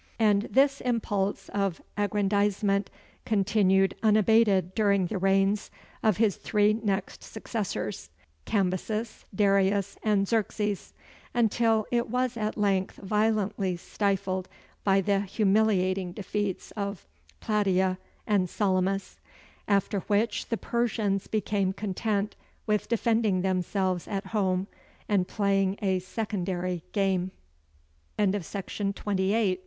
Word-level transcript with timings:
And 0.17 0.47
this 0.49 0.81
impulse 0.81 1.47
of 1.49 1.79
aggrandizement 1.95 2.89
continued 3.23 3.93
unabated 4.01 4.73
during 4.73 5.05
the 5.05 5.19
reigns 5.19 5.69
of 6.01 6.17
his 6.17 6.37
three 6.37 6.73
next 6.73 7.23
successors 7.23 8.09
Cambyses, 8.43 9.25
Darius, 9.35 9.99
and 10.01 10.27
Xerxes 10.27 10.95
until 11.35 11.85
it 11.91 12.09
was 12.09 12.35
at 12.35 12.57
length 12.57 12.95
violently 12.95 13.77
stifled 13.77 14.49
by 14.83 15.01
the 15.01 15.19
humiliating 15.19 16.13
defeats 16.13 16.71
of 16.71 17.05
Platæa 17.39 17.99
and 18.25 18.49
Salamis; 18.49 19.19
after 19.67 19.99
which 19.99 20.47
the 20.47 20.57
Persians 20.57 21.27
became 21.27 21.73
content 21.73 22.35
with 22.65 22.87
defending 22.87 23.43
themselves 23.43 24.07
at 24.07 24.25
home 24.25 24.65
and 25.07 25.27
playing 25.27 25.77
a 25.79 25.99
secondary 25.99 26.83
game. 26.91 27.29
RISE 27.29 27.29
OF 27.29 28.31
CONFUCIUS, 28.33 28.51
THE 28.51 28.93
CHINESE 28.93 28.97
SAGE 29.03 29.57
B.C. 29.57 29.59